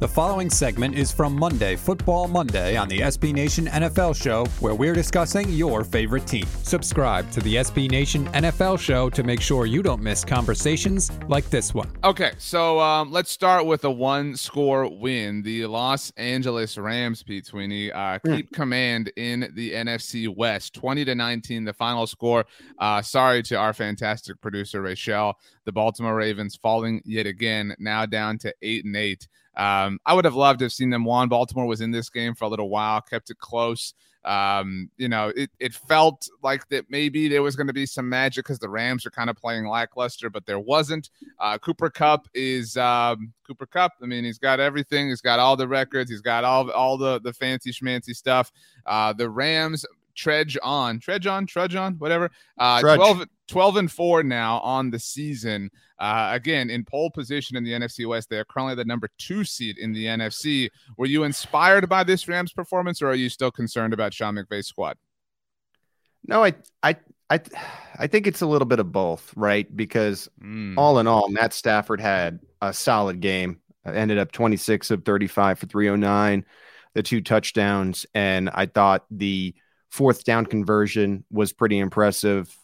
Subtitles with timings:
[0.00, 4.74] The following segment is from Monday, Football Monday, on the SB Nation NFL Show, where
[4.74, 6.46] we're discussing your favorite team.
[6.62, 11.50] Subscribe to the SB Nation NFL Show to make sure you don't miss conversations like
[11.50, 11.86] this one.
[12.02, 15.42] Okay, so um, let's start with a one score win.
[15.42, 18.54] The Los Angeles Rams, Pete Sweeney, uh, keep mm.
[18.54, 22.46] command in the NFC West 20 to 19, the final score.
[22.78, 25.34] Uh, sorry to our fantastic producer, Rachel.
[25.66, 29.28] The Baltimore Ravens falling yet again, now down to 8 and 8.
[29.56, 31.28] Um, I would have loved to have seen them won.
[31.28, 33.94] Baltimore was in this game for a little while, kept it close.
[34.24, 38.08] Um, you know, it, it felt like that maybe there was going to be some
[38.08, 41.08] magic because the Rams are kind of playing lackluster, but there wasn't.
[41.38, 43.92] Uh, Cooper Kupp is um, Cooper Kupp.
[44.02, 45.08] I mean, he's got everything.
[45.08, 46.10] He's got all the records.
[46.10, 48.52] He's got all all the the fancy schmancy stuff.
[48.84, 52.30] Uh, the Rams trudge on, trudge on, trudge on, whatever.
[52.58, 55.70] Uh, 12, 12 and 4 now on the season.
[55.98, 59.44] Uh, again, in pole position in the NFC West, they are currently the number two
[59.44, 60.70] seed in the NFC.
[60.96, 64.68] Were you inspired by this Rams performance, or are you still concerned about Sean McVay's
[64.68, 64.96] squad?
[66.26, 66.96] No, I, I,
[67.28, 67.40] I,
[67.98, 69.74] I think it's a little bit of both, right?
[69.76, 70.74] Because mm.
[70.78, 73.60] all in all, Matt Stafford had a solid game.
[73.84, 76.44] Ended up 26 of 35 for 309,
[76.94, 79.54] the two touchdowns, and I thought the
[79.88, 82.54] fourth down conversion was pretty impressive.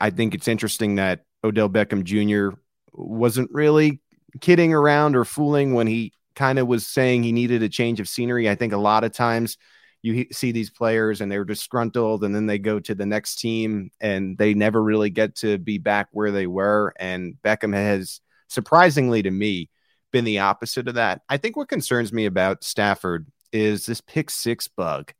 [0.00, 2.56] I, think it's interesting that Odell Beckham Jr.
[2.92, 4.00] wasn't really
[4.40, 8.08] kidding around or fooling when he kind of was saying he needed a change of
[8.08, 8.48] scenery.
[8.48, 9.56] I think a lot of times
[10.02, 13.90] you see these players and they're disgruntled and then they go to the next team
[14.00, 16.94] and they never really get to be back where they were.
[16.98, 19.70] And Beckham has surprisingly to me
[20.12, 21.22] been the opposite of that.
[21.28, 25.12] I think what concerns me about Stafford is this pick six bug.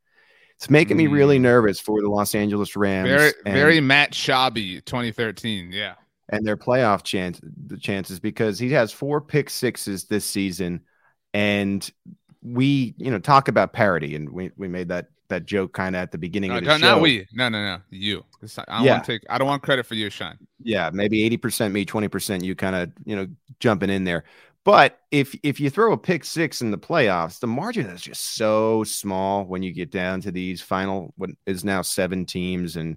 [0.56, 1.42] It's making me really mm.
[1.42, 3.08] nervous for the Los Angeles Rams.
[3.08, 5.70] Very, and, very Matt Schaub 2013.
[5.70, 5.94] Yeah.
[6.30, 10.80] And their playoff chance, the chances because he has four pick sixes this season.
[11.34, 11.88] And
[12.42, 14.16] we, you know, talk about parity.
[14.16, 16.70] And we, we made that that joke kind of at the beginning no, of the
[16.70, 16.94] no, show.
[16.94, 17.26] Not we.
[17.32, 17.80] No, no, no.
[17.90, 18.24] You.
[18.42, 18.92] I don't yeah.
[18.92, 20.38] want to take I don't want credit for you, Sean.
[20.62, 23.26] Yeah, maybe 80% me, 20% you kind of, you know,
[23.60, 24.24] jumping in there.
[24.66, 28.34] But if if you throw a pick six in the playoffs, the margin is just
[28.34, 32.96] so small when you get down to these final what is now seven teams, and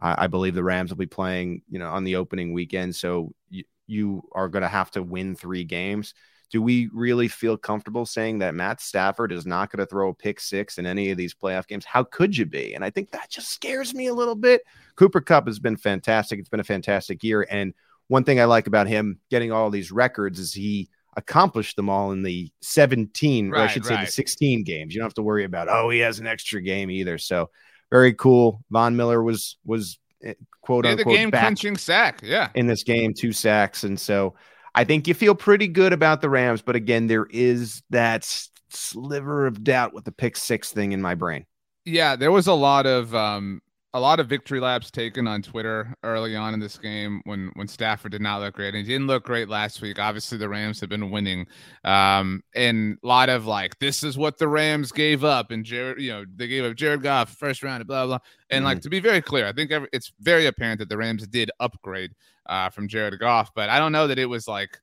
[0.00, 2.96] I, I believe the Rams will be playing, you know, on the opening weekend.
[2.96, 6.14] So you, you are going to have to win three games.
[6.48, 10.14] Do we really feel comfortable saying that Matt Stafford is not going to throw a
[10.14, 11.84] pick six in any of these playoff games?
[11.84, 12.72] How could you be?
[12.72, 14.62] And I think that just scares me a little bit.
[14.96, 16.38] Cooper Kupp has been fantastic.
[16.38, 17.46] It's been a fantastic year.
[17.50, 17.74] And
[18.08, 22.12] one thing I like about him getting all these records is he accomplished them all
[22.12, 24.00] in the 17, right, or I should right.
[24.00, 24.94] say the 16 games.
[24.94, 27.18] You don't have to worry about, oh, he has an extra game either.
[27.18, 27.50] So
[27.90, 28.62] very cool.
[28.70, 32.20] Von Miller was was eh, quote yeah, unquote the game clinching sack.
[32.22, 32.50] Yeah.
[32.54, 33.84] In this game, two sacks.
[33.84, 34.34] And so
[34.74, 38.24] I think you feel pretty good about the Rams, but again, there is that
[38.68, 41.44] sliver of doubt with the pick six thing in my brain.
[41.84, 43.62] Yeah, there was a lot of um
[43.92, 47.66] a lot of victory laps taken on Twitter early on in this game when when
[47.66, 48.74] Stafford did not look great.
[48.74, 49.98] And he didn't look great last week.
[49.98, 51.46] Obviously, the Rams have been winning,
[51.84, 56.00] um, and a lot of like this is what the Rams gave up, and Jared,
[56.00, 58.18] you know, they gave up Jared Goff first round, blah blah.
[58.50, 58.66] And mm-hmm.
[58.66, 61.50] like to be very clear, I think every, it's very apparent that the Rams did
[61.58, 62.12] upgrade
[62.46, 64.78] uh, from Jared Goff, but I don't know that it was like.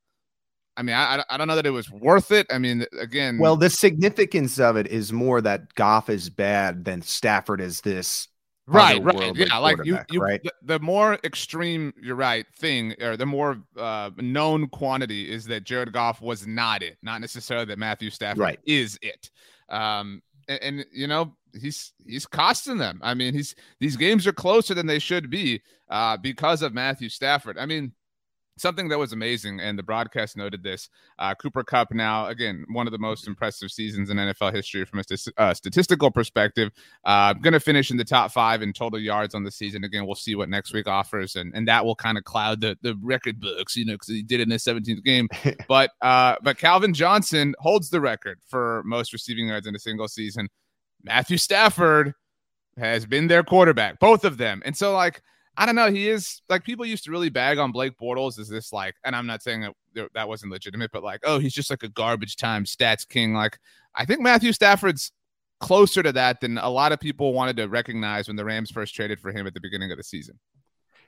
[0.80, 2.46] I mean, I, I don't know that it was worth it.
[2.52, 7.02] I mean, again, well, the significance of it is more that Goff is bad than
[7.02, 8.28] Stafford is this
[8.68, 10.46] right right yeah like you, you right?
[10.64, 15.94] The, more extreme you're right thing or the more uh, known quantity is that jared
[15.94, 18.60] goff was not it not necessarily that matthew stafford right.
[18.66, 19.32] is it
[19.70, 24.34] um and, and, you know he's he's costing them i mean he's these games are
[24.34, 27.92] closer than they should be uh because of matthew stafford i mean
[28.58, 30.90] something that was amazing, and the broadcast noted this.
[31.20, 35.00] Uh, Cooper Kupp now, again, one of the most impressive seasons in NFL history from
[35.00, 36.72] a st- uh, statistical perspective.
[37.06, 39.84] Uh, going to finish in the top five in total yards on the season.
[39.84, 42.78] Again, we'll see what next week offers, and, and that will kind of cloud the,
[42.82, 45.28] the record books, you know, because he did it in his 17th game.
[45.68, 50.08] but uh, but Calvin Johnson holds the record for most receiving yards in a single
[50.08, 50.50] season.
[51.04, 52.14] Matthew Stafford
[52.78, 55.22] has been their quarterback, both of them, and so like
[55.60, 55.90] I don't know.
[55.90, 58.38] He is like people used to really bag on Blake Bortles.
[58.38, 61.54] Is this like, and I'm not saying that that wasn't legitimate, but like, oh, he's
[61.54, 63.34] just like a garbage time stats king.
[63.34, 63.58] Like,
[63.96, 65.12] I think Matthew Stafford's
[65.60, 68.94] closer to that than a lot of people wanted to recognize when the Rams first
[68.94, 70.38] traded for him at the beginning of the season.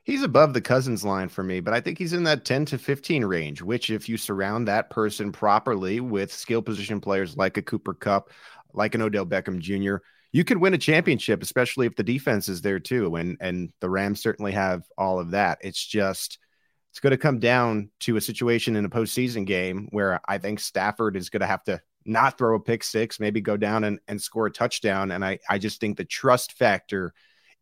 [0.04, 2.80] He's above the Cousins line for me, but I think he's in that 10 to
[2.80, 7.62] 15 range, which, if you surround that person properly with skill position players like a
[7.62, 8.32] Cooper Kupp,
[8.74, 9.98] like an Odell Beckham Jr.,
[10.32, 13.16] you could win a championship, especially if the defense is there too.
[13.16, 15.60] And and the Rams certainly have all of that.
[15.62, 16.40] It's just
[16.92, 20.60] it's going to come down to a situation in a postseason game where I think
[20.60, 24.00] Stafford is going to have to not throw a pick six, maybe go down and,
[24.08, 25.12] and score a touchdown.
[25.12, 27.14] And I, I just think the trust factor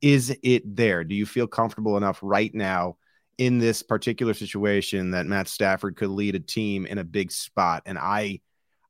[0.02, 1.04] is it there?
[1.04, 2.98] Do you feel comfortable enough right now
[3.38, 7.84] in this particular situation that Matt Stafford could lead a team in a big spot?
[7.86, 8.42] And I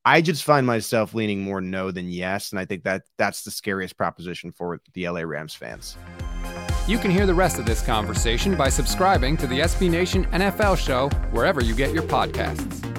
[0.08, 2.52] I just find myself leaning more no than yes.
[2.52, 5.98] And I think that that's the scariest proposition for the LA Rams fans.
[6.88, 10.78] You can hear the rest of this conversation by subscribing to the SB Nation NFL
[10.78, 12.97] show wherever you get your podcasts.